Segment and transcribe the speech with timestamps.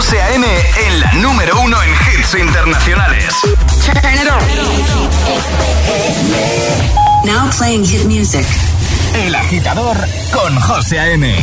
[0.00, 0.46] José A.M.
[0.86, 3.34] en la número uno en hits internacionales.
[7.26, 8.46] Now playing hit music.
[9.14, 9.98] El agitador
[10.32, 11.36] con José A.M.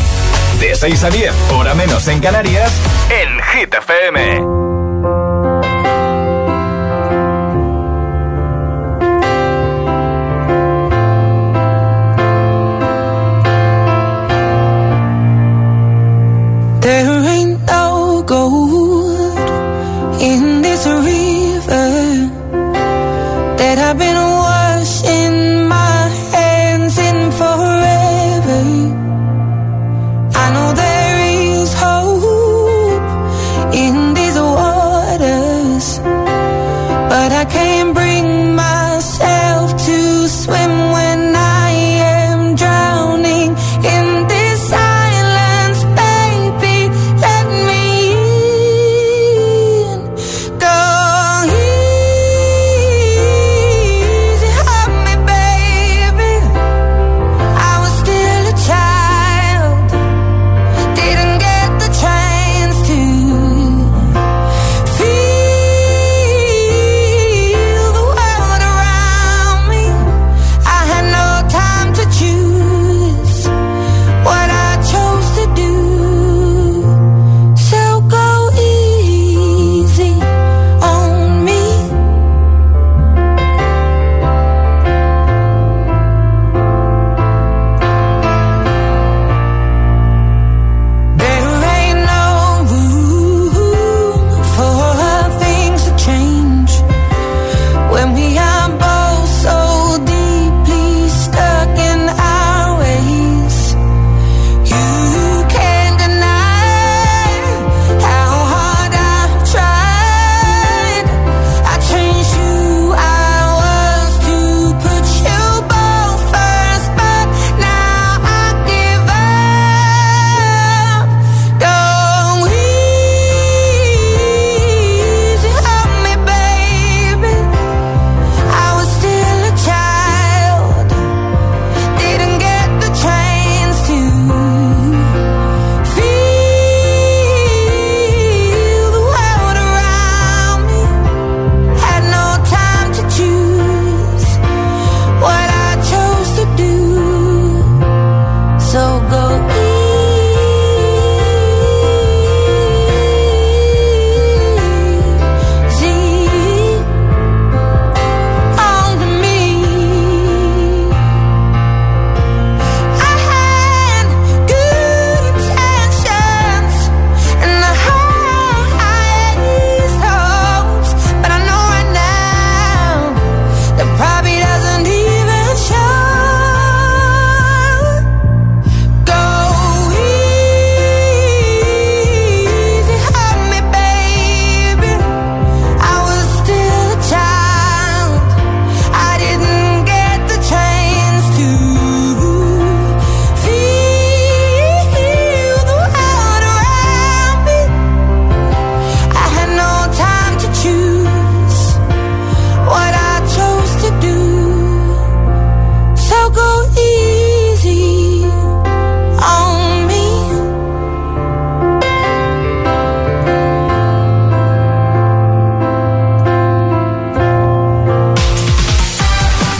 [0.59, 2.71] De 6 a 10, hora menos en Canarias,
[3.11, 4.66] en Hit FM.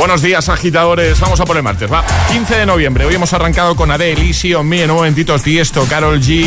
[0.08, 1.20] Buenos días, agitadores.
[1.20, 2.02] Vamos a por el martes, va.
[2.32, 3.04] 15 de noviembre.
[3.04, 5.14] Hoy hemos arrancado con Adele, Easy on Me, en
[5.86, 6.46] Carol G,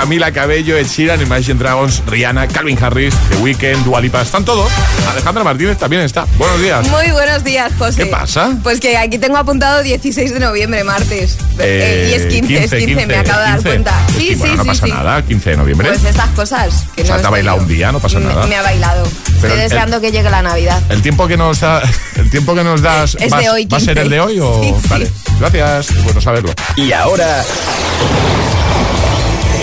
[0.00, 4.22] Camila Cabello, Ed Sheeran, Imagine Dragons, Rihanna, Calvin Harris, The Weeknd, Dualipa.
[4.22, 4.72] Están todos.
[5.10, 6.24] Alejandra Martínez también está.
[6.38, 6.88] Buenos días.
[6.88, 8.04] Muy buenos días, José.
[8.04, 8.56] ¿Qué pasa?
[8.62, 11.36] Pues que aquí tengo apuntado 16 de noviembre, martes.
[11.58, 13.68] Eh, y es 15, es 15, me acabo de dar 15.
[13.68, 13.92] cuenta.
[14.16, 14.90] Sí, sí, sí, no pasa sí.
[14.92, 15.88] nada, 15 de noviembre.
[15.88, 16.86] Pues estas cosas.
[16.96, 17.62] Que O sea, no te ha bailado yo.
[17.64, 18.46] un día, no pasa Me- nada.
[18.46, 19.02] Me ha bailado.
[19.04, 20.80] Pero Estoy el- deseando que llegue la Navidad.
[20.88, 21.82] El tiempo que nos da,
[22.16, 24.00] el tiempo que nos das Es va, de hoy, ¿va a ser 15.
[24.02, 24.88] el de hoy o Sí, sí.
[24.88, 25.10] vale.
[25.38, 26.52] Gracias, es bueno saberlo.
[26.76, 27.44] Y ahora,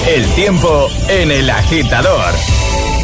[0.08, 2.34] el tiempo en el agitador.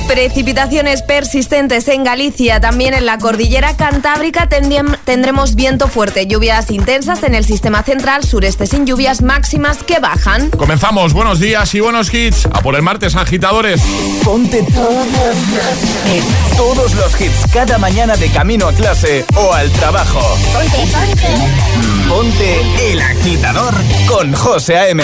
[0.07, 7.23] Precipitaciones persistentes en Galicia, también en la cordillera cantábrica tendiem- tendremos viento fuerte, lluvias intensas
[7.23, 10.49] en el sistema central, sureste sin lluvias máximas que bajan.
[10.51, 12.45] Comenzamos, buenos días y buenos hits.
[12.47, 13.81] A por el martes, agitadores.
[14.25, 19.69] Ponte todos los hits, todos los hits cada mañana de camino a clase o al
[19.71, 20.19] trabajo.
[20.53, 22.09] Ponte, ponte.
[22.09, 23.73] Ponte el agitador
[24.07, 25.03] con José A.M.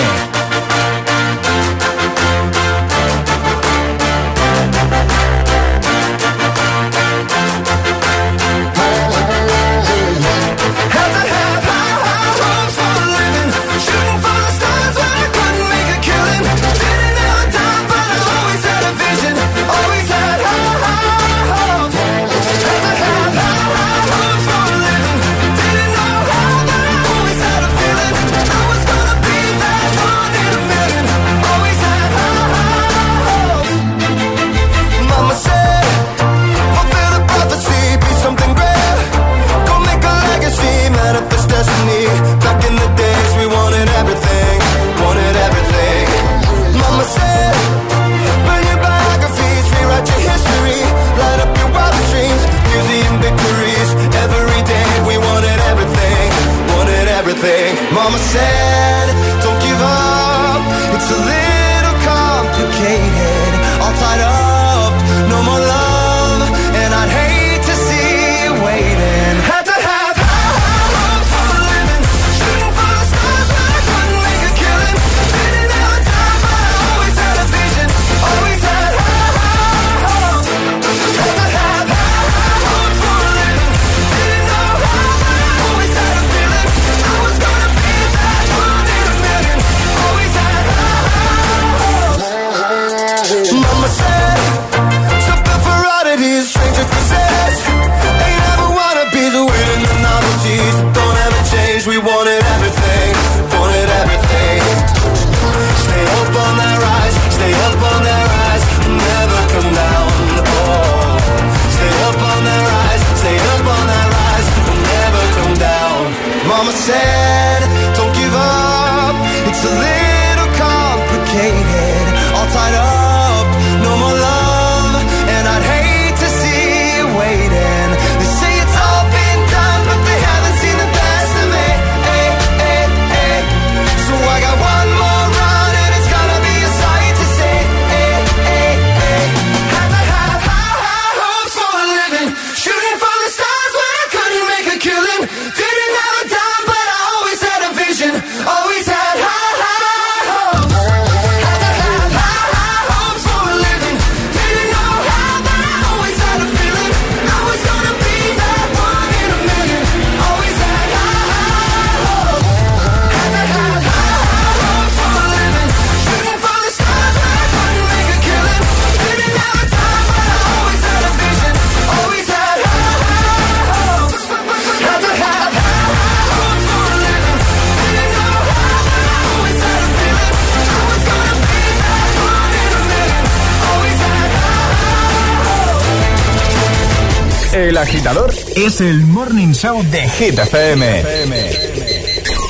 [187.81, 191.03] agitador es el morning show de Hit FM.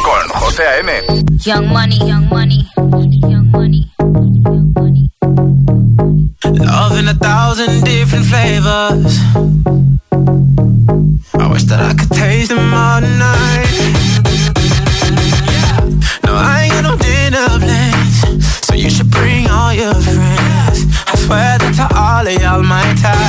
[0.03, 0.91] Con José A.M.
[1.45, 5.11] Young money, young money, young money, young money.
[6.43, 9.19] Love in a thousand different flavors.
[11.35, 13.69] I wish that I could taste them all night.
[16.25, 20.85] No, I ain't got no dinner plans, so you should bring all your friends.
[21.05, 23.28] I swear that to all of y'all my type.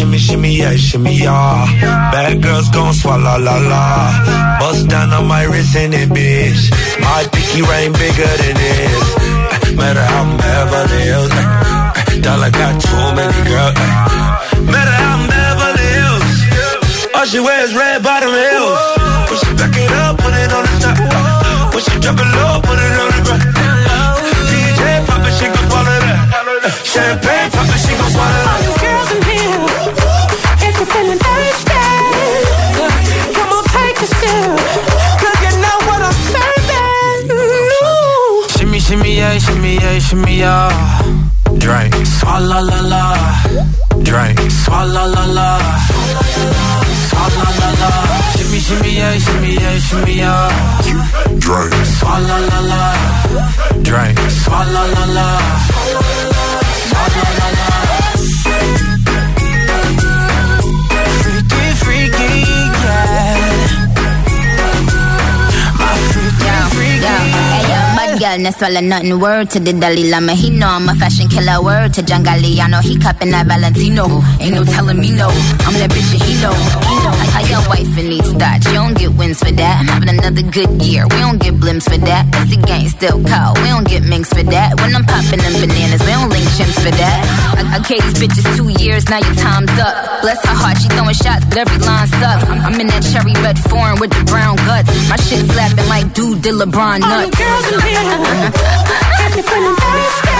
[0.00, 1.66] Shimmy, shimmy, yeah, shimmy, yeah.
[2.10, 4.56] Bad girls gon' swallow la la.
[4.58, 6.72] Bust down on my wrist and it, bitch.
[7.04, 9.76] My pinky ring bigger than this.
[9.76, 11.28] Matter how I'm Beverly Hills.
[12.24, 13.76] Dollar got too many girls.
[14.72, 16.32] Matter how I'm Beverly Hills.
[17.12, 18.80] All she wears red bottom heels.
[19.28, 20.96] When she back it up, put it on the top.
[21.76, 23.44] When she drop it low, put it on the ground.
[24.48, 26.72] DJ pop it, she gon' swallow that.
[26.88, 28.49] Champagne pop it, she gon' swallow that.
[34.20, 37.28] 'Cause you know what I'm serving.
[38.54, 40.70] Shimmy, shimmy, yeah, shimmy, yeah, shimmy, yeah.
[41.58, 43.04] Drink, swalla la la.
[44.08, 45.50] Drink, swalla la la.
[47.40, 47.90] La la.
[48.36, 50.50] Shimmy, shimmy, yeah, shimmy, yeah, shimmy, yeah.
[51.44, 52.82] Drink, swalla la la.
[53.88, 55.28] Drink, swalla la la.
[56.88, 57.99] Swalla la la.
[68.38, 69.18] No swallow nothing.
[69.18, 71.62] Word to the Dalai Lama, he know I'm a fashion killer.
[71.62, 74.06] Word to John Galliano, he cupping that Valentino.
[74.40, 76.99] Ain't no telling me no, I'm that bitch and he know.
[77.30, 78.64] How your wife and needs that?
[78.66, 79.74] You don't get wins for that.
[79.80, 82.30] I'm having another good year, we don't get blimps for that.
[82.32, 84.78] That's the gang still call, we don't get minks for that.
[84.80, 87.18] When I'm popping them bananas, we don't link chimps for that.
[87.56, 89.94] I, I gave these bitches two years, now your time's up.
[90.22, 92.44] Bless her heart, she throwing shots, but every line sucks.
[92.50, 94.88] I'm, in that cherry red foreign with the brown guts.
[95.08, 97.38] My shit slapping like dude did LeBron All you nuts.
[97.38, 98.50] girls in here,
[99.50, 100.36] feeling thirsty,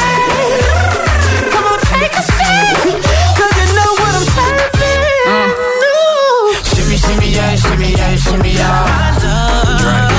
[1.54, 3.19] come on, take a sip,
[7.40, 8.84] yeah, shimmy yeah, shimmy yeah.
[8.84, 9.80] I love.
[9.82, 10.10] Drink.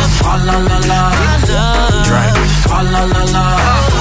[0.48, 1.02] La la la.
[1.12, 2.06] I love.
[2.10, 2.36] Drink.
[2.70, 3.46] La la la.
[3.46, 4.01] I love.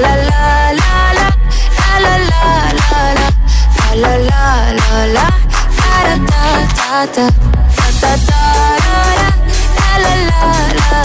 [0.00, 1.28] la la la la,
[2.04, 3.28] la la la la,
[3.94, 4.44] la la
[4.78, 5.26] la la,
[5.78, 8.40] da da da da, da da da
[8.84, 8.96] da,
[10.02, 10.98] la la la la,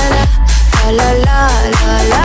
[0.92, 1.40] la la
[1.76, 2.24] la la,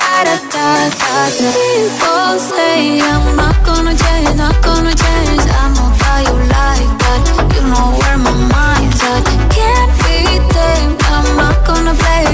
[0.00, 0.66] da da da
[0.98, 1.48] da.
[1.54, 5.44] People say I'm not gonna change, not gonna change.
[5.60, 7.22] I'm not how you like that.
[7.54, 9.24] You know where my mind's at.
[9.54, 10.16] Can't be
[10.54, 11.02] tamed.
[11.10, 12.33] I'm not gonna play.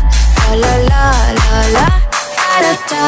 [0.55, 1.05] la la
[1.39, 1.87] la la.
[2.51, 3.03] Da da da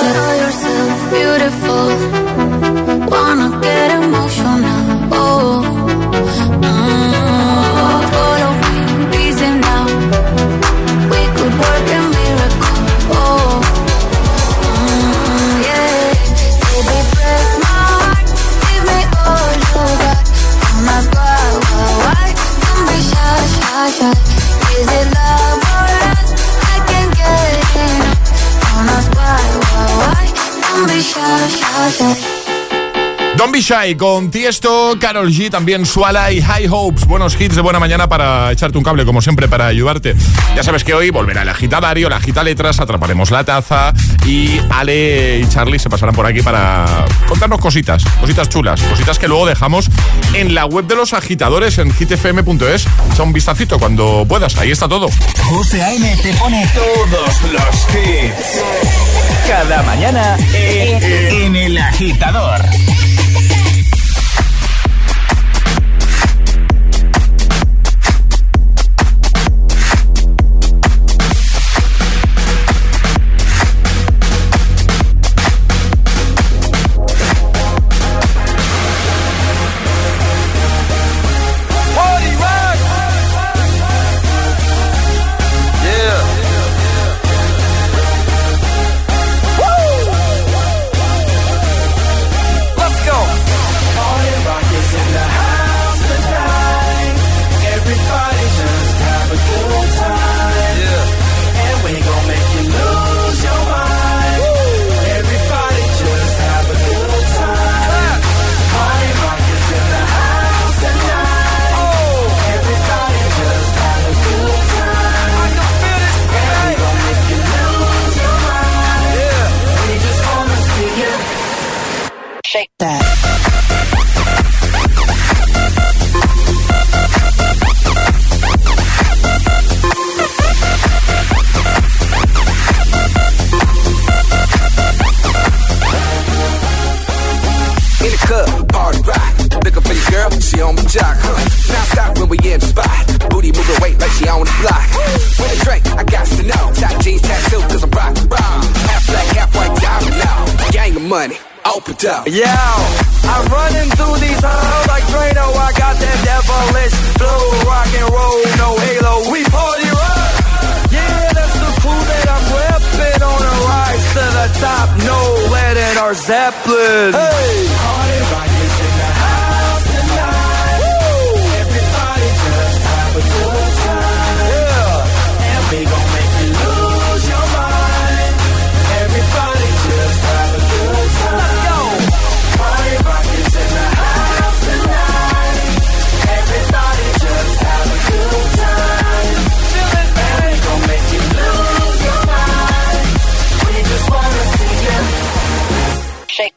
[0.00, 1.86] da know yourself beautiful.
[3.12, 4.82] Wanna get emotional.
[5.12, 5.64] Oh
[6.62, 8.76] mm, follow me
[9.68, 9.84] now.
[11.12, 12.78] We could work a miracle.
[13.20, 13.60] Oh
[14.64, 16.14] mm, yeah.
[16.88, 17.08] Break
[17.64, 18.26] my heart.
[18.64, 20.00] Give me all don't
[23.28, 24.25] ask why don't
[31.28, 32.35] 我的小小
[33.36, 37.06] Don't Be Shy con Tiesto, Carol G, también Suala y High Hopes.
[37.06, 40.14] Buenos hits de buena mañana para echarte un cable, como siempre, para ayudarte.
[40.54, 43.92] Ya sabes que hoy volverá el agitadario, la agita letras, atraparemos la taza
[44.24, 46.86] y Ale y Charlie se pasarán por aquí para
[47.28, 49.90] contarnos cositas, cositas chulas, cositas que luego dejamos
[50.32, 52.86] en la web de los agitadores en hitfm.es.
[53.12, 55.08] Echa un vistacito cuando puedas, ahí está todo.
[55.42, 56.16] José A.M.
[56.22, 58.62] te pone todos los hits.
[59.46, 62.62] Cada mañana en, en el agitador.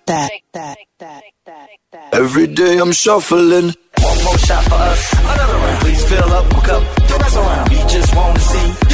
[0.09, 1.23] That, that, that,
[1.91, 2.13] that.
[2.13, 3.67] Every day I'm shuffling.
[4.01, 5.81] One more shot for us, another round.
[5.81, 7.69] Please fill up my cup, don't mess around.
[7.69, 8.88] We just wanna see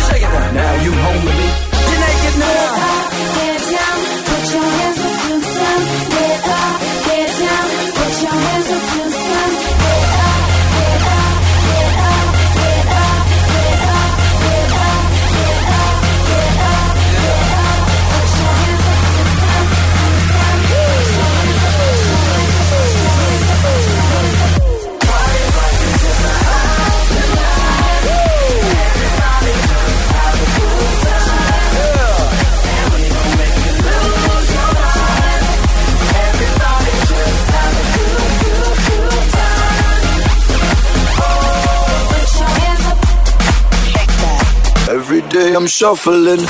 [45.56, 46.46] I'm shuffling.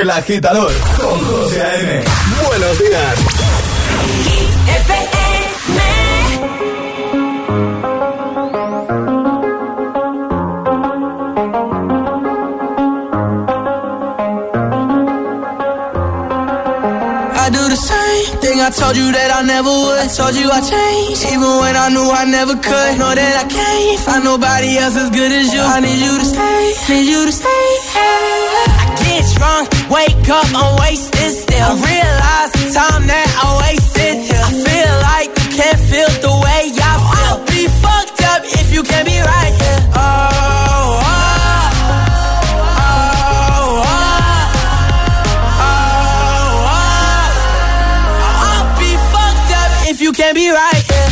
[0.00, 2.04] El agitador con José A.M.
[2.48, 3.18] Buenos días.
[17.34, 19.98] I do the same thing I told you that I never would.
[20.00, 22.98] I told you I changed, even when I knew I never could.
[22.98, 25.60] Know that I can't find nobody else as good as you.
[25.60, 27.71] I need you to stay, need you to stay.
[29.12, 31.68] Get drunk, wake up, I'm wasted still.
[31.68, 34.40] I realize the time that I wasted here.
[34.40, 37.36] I feel like you can't feel the way I feel.
[37.36, 39.80] I'll be fucked up if you can't be right here.
[39.92, 40.00] Oh,
[41.04, 41.42] oh.
[45.60, 46.64] Oh
[48.48, 51.11] I'll be fucked up if you can't be right, yeah.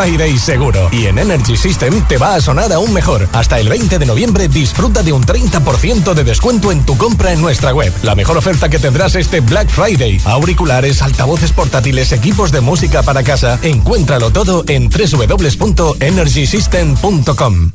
[0.00, 0.88] Friday seguro.
[0.92, 3.28] Y en Energy System te va a sonar aún mejor.
[3.32, 7.42] Hasta el 20 de noviembre disfruta de un 30% de descuento en tu compra en
[7.42, 7.92] nuestra web.
[8.02, 10.18] La mejor oferta que tendrás este Black Friday.
[10.24, 13.58] Auriculares, altavoces portátiles, equipos de música para casa.
[13.62, 17.72] Encuéntralo todo en www.energysystem.com.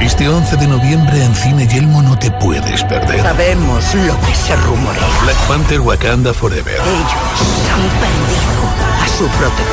[0.00, 3.22] Este 11 de noviembre en Cine Yelmo no te puedes perder.
[3.22, 5.06] Sabemos lo que se rumorea.
[5.22, 6.74] Black Panther Wakanda Forever.
[6.74, 7.12] Ellos
[7.72, 9.66] han perdido su protector.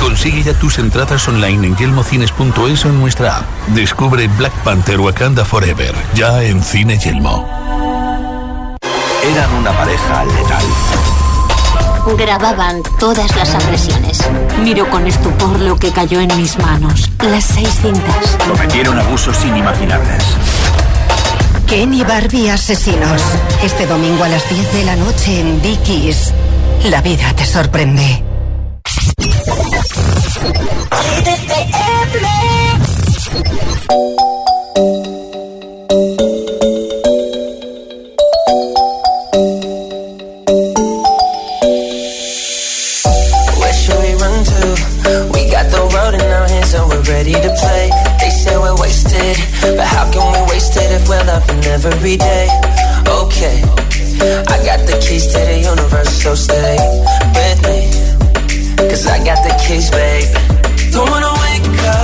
[0.00, 3.44] Consigue ya tus entradas online en yelmocines.es o en nuestra app.
[3.68, 8.78] Descubre Black Panther Wakanda Forever, ya en Cine Yelmo.
[9.22, 10.64] Eran una pareja letal.
[12.18, 14.20] Grababan todas las agresiones.
[14.62, 17.10] Miro con estupor lo que cayó en mis manos.
[17.22, 18.36] Las seis cintas.
[18.46, 20.22] Cometieron abusos inimaginables.
[21.66, 23.22] Ken y Barbie asesinos.
[23.62, 26.32] Este domingo a las 10 de la noche en Dickies.
[26.84, 28.33] La vida te sorprende.
[52.04, 52.48] Every day?
[53.08, 53.62] Okay,
[54.52, 57.13] I got the keys to the universe, so stay.
[58.94, 60.92] Cause I got the keys, babe.
[60.92, 62.03] Don't wanna wake up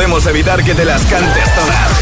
[0.00, 2.00] podemos evitar que te las cantes todas.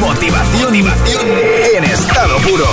[0.00, 0.80] Motivación y
[1.76, 2.66] en estado puro.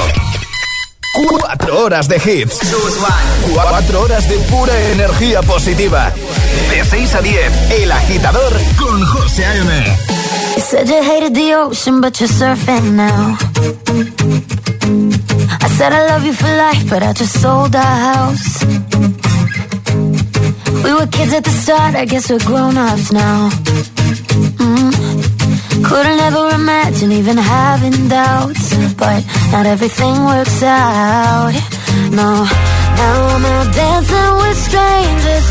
[1.29, 2.57] Cuatro horas de hits.
[3.53, 6.11] Cuatro horas de pura energía positiva.
[6.69, 9.71] De 6 a 10, El Agitador con José A.M.
[10.55, 13.37] You said you hated the ocean, but you're surfing now.
[15.65, 18.63] I said I love you for life, but I just sold our house.
[20.83, 23.49] We were kids at the start, I guess we're grown-ups now.
[24.63, 24.95] Mm.
[25.83, 31.53] Couldn't ever imagine even having doubts, but not everything works out.
[32.11, 32.29] No,
[32.99, 35.44] now I'm out dancing with strangers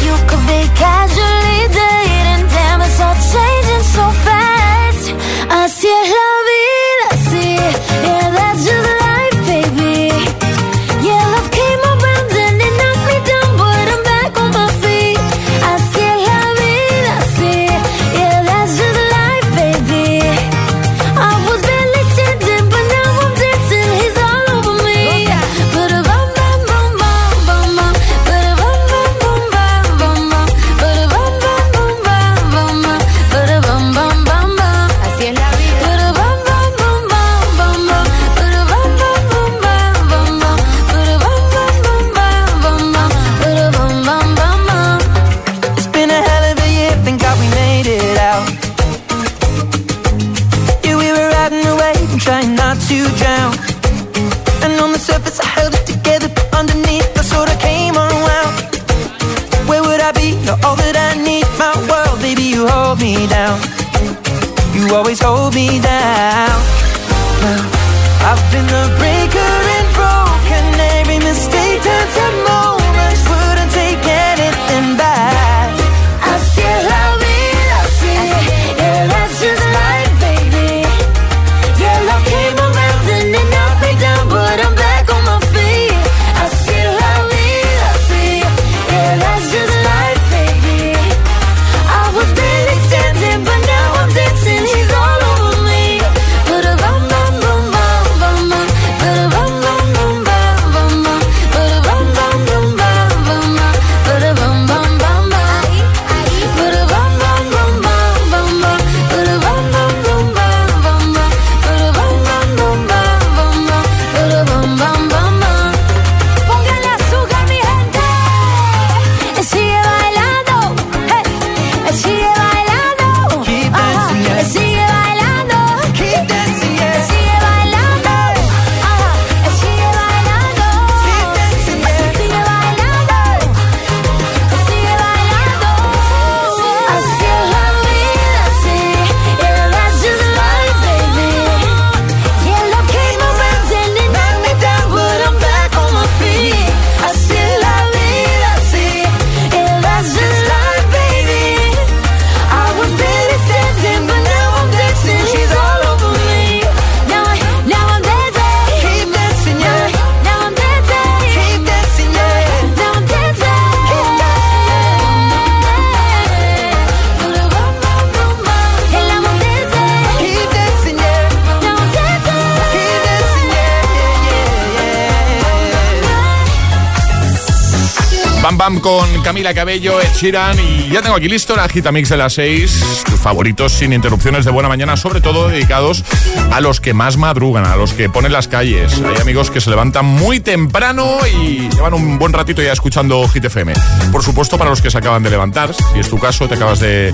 [179.45, 183.05] Camila Cabello, Ed Sheeran y ya tengo aquí listo la gita mix de las 6,
[183.05, 186.03] tus favoritos sin interrupciones de buena mañana, sobre todo dedicados
[186.51, 188.95] a los que más madrugan, a los que ponen las calles.
[189.03, 193.45] Hay amigos que se levantan muy temprano y llevan un buen ratito ya escuchando Hit
[193.45, 193.75] FM.
[194.13, 196.81] Por supuesto, para los que se acaban de levantar, si es tu caso, te acabas
[196.81, 197.13] de,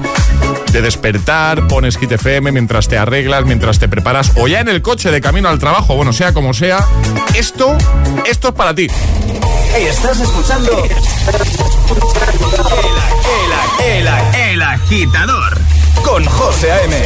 [0.71, 4.83] de despertar, pones Hit FM mientras te arreglas, mientras te preparas o ya en el
[4.83, 6.87] coche de camino al trabajo, bueno, sea como sea,
[7.35, 7.77] esto,
[8.25, 8.87] esto es para ti.
[9.77, 10.71] Estás escuchando
[12.21, 15.59] el, el, el, el agitador
[16.05, 16.97] con José A.M.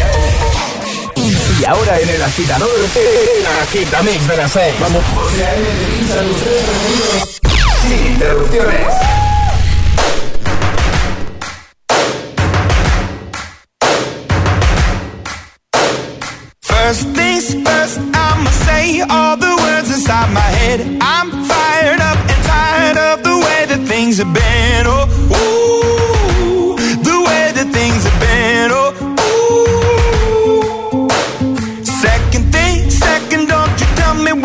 [1.61, 5.03] Y ahora en el agitador, el agitamix de las Vamos.
[5.14, 5.64] José A.M.
[6.09, 7.40] de los
[7.83, 9.14] Sin interrupciones.
[16.62, 20.81] First things first, I'ma say all the words inside my head.
[21.00, 24.87] I'm fired up and tired of the way that things have been.
[24.87, 25.03] Oh.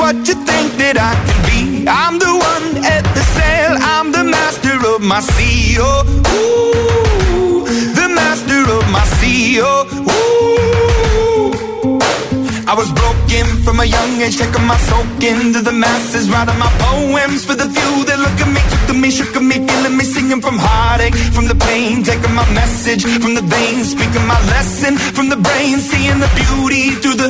[0.09, 1.85] what you think that I can be.
[1.85, 5.77] I'm the one at the sail, I'm the master of my sea.
[5.77, 6.01] Oh,
[6.33, 7.61] ooh,
[7.93, 9.61] the master of my sea.
[9.61, 11.51] Oh, ooh.
[12.65, 16.71] I was broken from a young age, taking my soak into the masses, writing my
[16.89, 19.95] poems for the few that look at me, took to me, shook at me, feeling
[19.95, 24.41] me, singing from heartache, from the pain, taking my message from the veins, speaking my
[24.53, 27.29] lesson from the brain, seeing the beauty through the.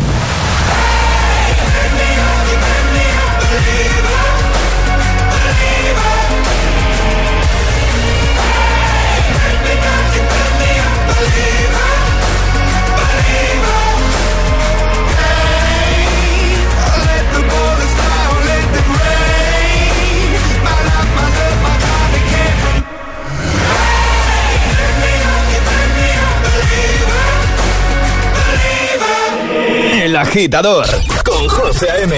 [30.21, 30.85] Agitador
[31.25, 32.15] con José A.M.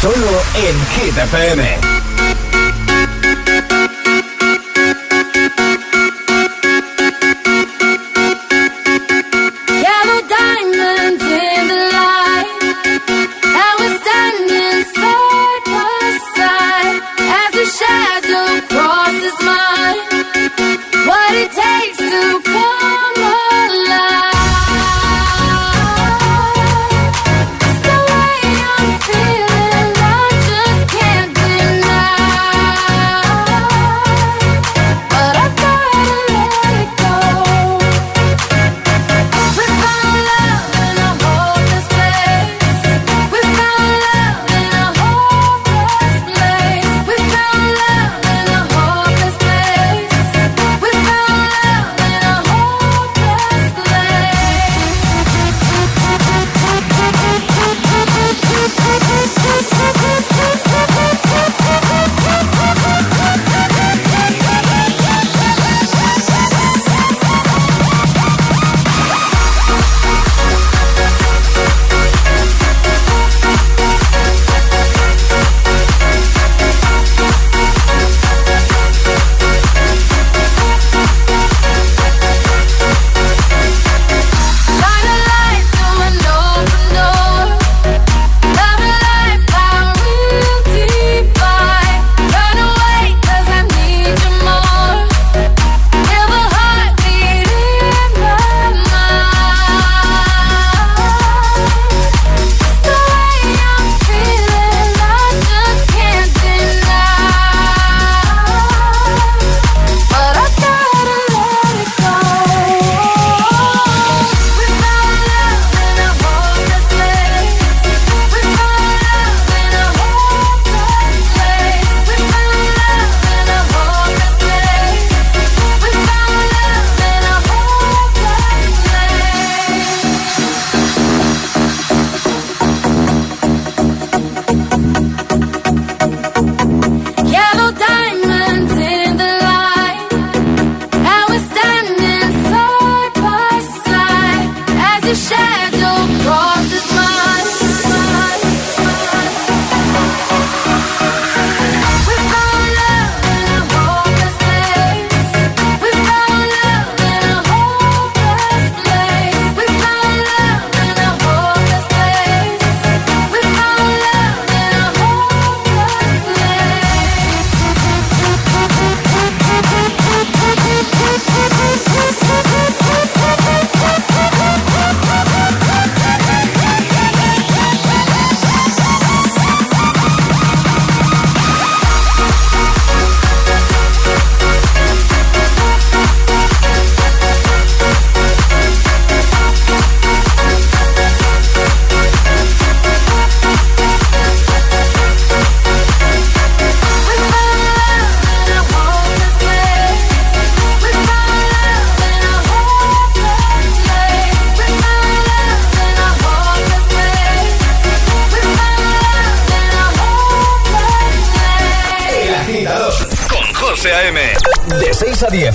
[0.00, 2.05] Solo en Hit.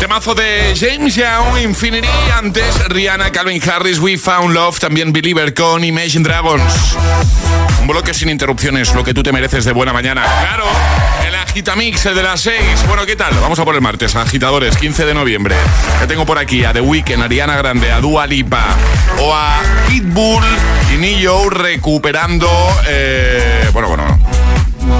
[0.00, 5.82] Temazo de James Young, Infinity, antes Rihanna, Calvin Harris, We Found Love, también Believer con
[5.82, 6.96] Imagine Dragons.
[7.80, 10.22] Un bloque sin interrupciones, lo que tú te mereces de buena mañana.
[10.40, 10.64] Claro,
[11.26, 12.54] el Agitamix, el de las 6.
[12.86, 13.34] Bueno, ¿qué tal?
[13.40, 15.54] Vamos a por el martes, agitadores, 15 de noviembre.
[16.00, 18.64] Ya tengo por aquí a The Weeknd, Ariana Grande, a Dua Lipa
[19.20, 20.44] o a Pitbull
[20.94, 22.48] y Nio recuperando...
[22.86, 24.13] eh, bueno, bueno,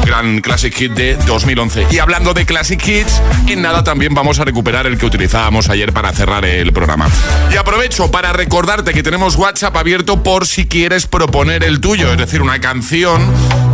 [0.04, 1.88] gran Classic Hit de 2011.
[1.90, 5.92] Y hablando de Classic Hits, en nada también vamos a recuperar el que utilizábamos ayer
[5.92, 7.08] para cerrar el programa.
[7.52, 12.18] Y aprovecho para recordarte que tenemos WhatsApp abierto por si quieres proponer el tuyo, es
[12.18, 13.22] decir, una canción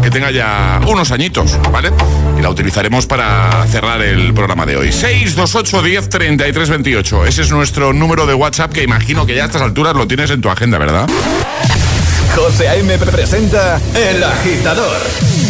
[0.02, 1.90] que tenga ya unos añitos, ¿vale?
[2.38, 4.92] Y la utilizaremos para cerrar el programa de hoy.
[4.92, 7.26] 628 10 33 28.
[7.26, 10.30] Ese es nuestro número de WhatsApp que imagino que ya a estas alturas lo tienes
[10.30, 11.08] en tu agenda, ¿verdad?
[12.34, 12.96] José A.M.
[12.98, 15.49] presenta El Agitador.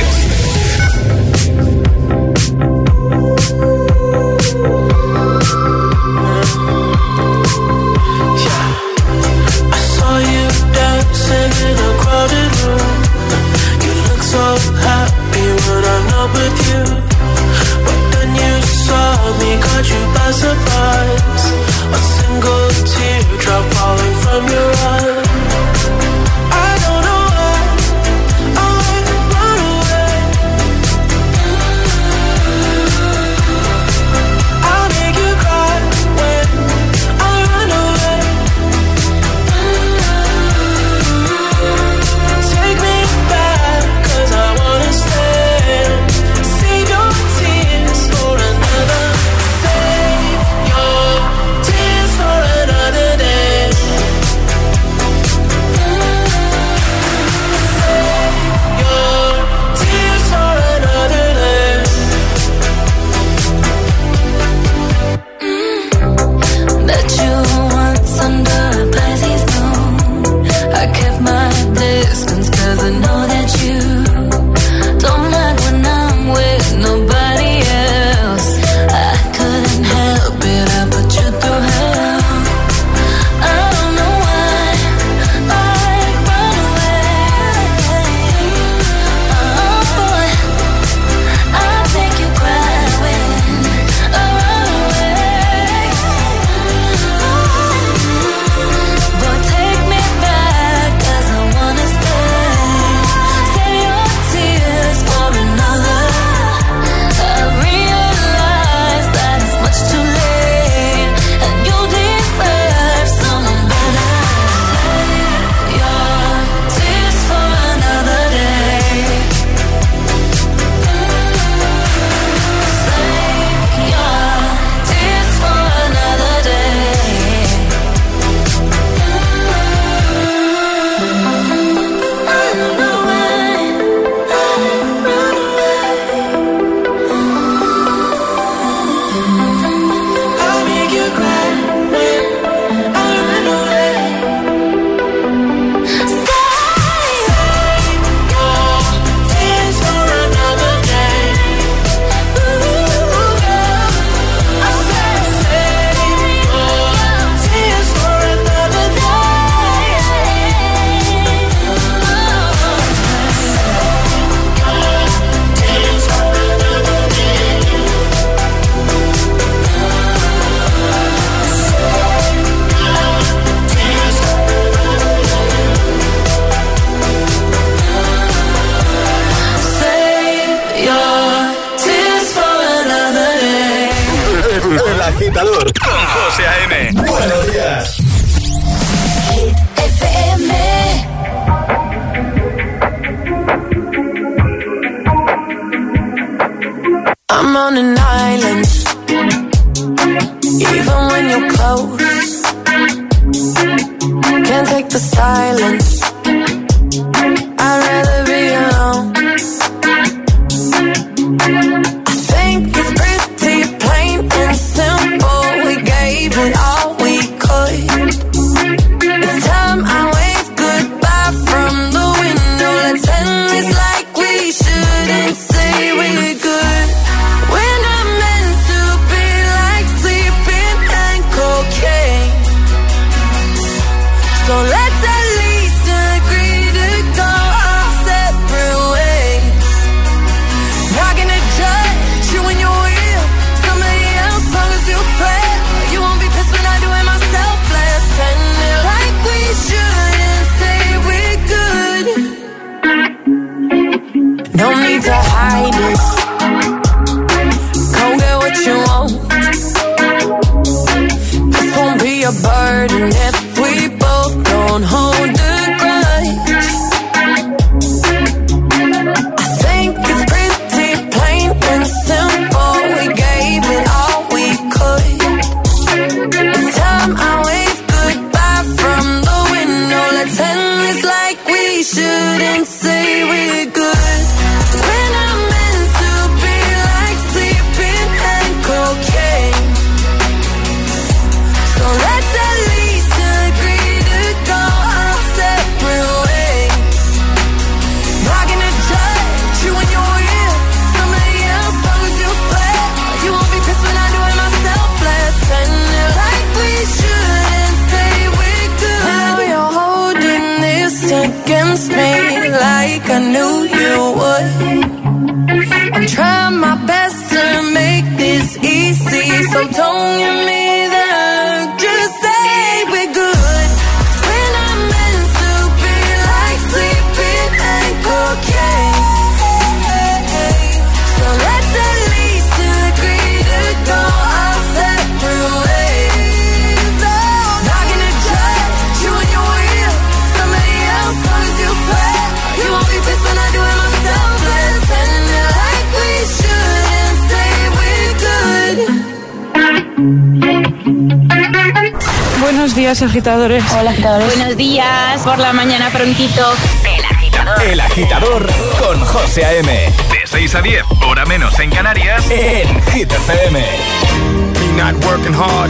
[352.81, 353.63] días, agitadores.
[353.79, 354.35] Hola, agitadores.
[354.35, 356.51] Buenos días, por la mañana prontito.
[356.83, 357.61] El agitador.
[357.61, 358.47] El agitador
[358.79, 359.71] con José A.M.
[360.09, 363.59] De 6 a 10, hora menos en Canarias, en Hit FM.
[363.59, 365.69] Me not working hard.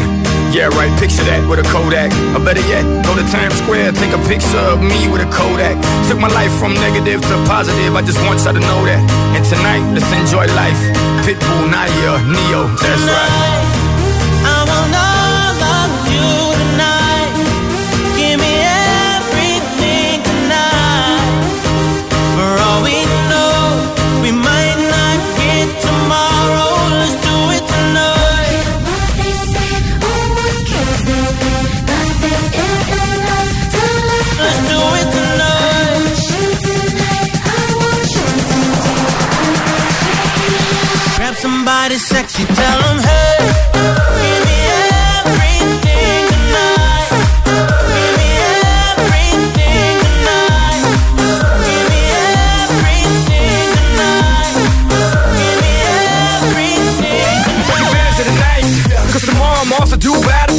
[0.53, 2.13] Yeah, right, picture that with a Kodak.
[2.33, 5.75] Or better yet, go to Times Square, take a picture of me with a Kodak.
[6.07, 9.03] Took my life from negative to positive, I just want y'all to know that.
[9.35, 10.79] And tonight, let's enjoy life.
[11.27, 13.60] Pitbull, Nadia, Neo, that's right.
[42.21, 43.20] sexy, tell them hey.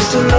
[0.00, 0.31] supposed to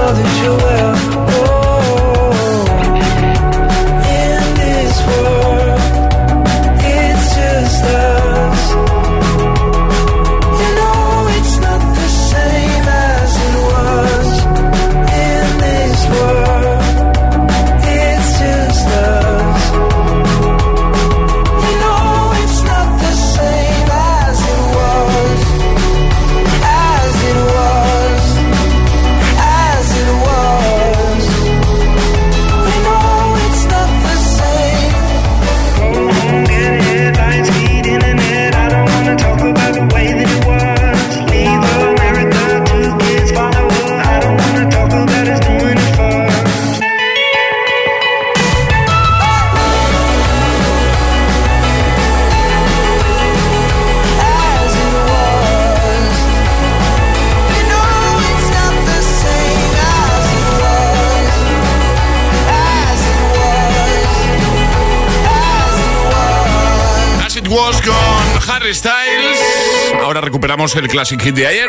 [70.64, 71.68] El Classic Hit de ayer.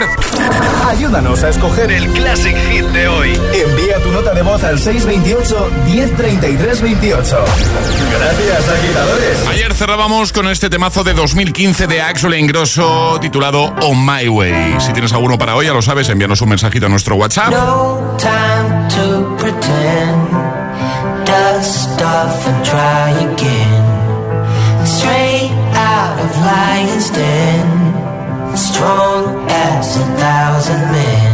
[0.88, 3.32] Ayúdanos a escoger el Classic Hit de hoy.
[3.53, 7.45] Envía tu nota de voz al 628 1033 28.
[8.16, 9.47] Gracias, agitadores.
[9.49, 14.76] Ayer cerrábamos con este temazo de 2015 de Axel Ingrosso titulado On My Way.
[14.78, 17.51] Si tienes alguno para hoy, ya lo sabes, envíanos un mensajito a nuestro WhatsApp.
[17.51, 20.30] No time to pretend.
[21.26, 24.86] Dust off and try again.
[24.86, 27.84] Straight out of Lion's Den.
[28.57, 31.34] Strong as a thousand men.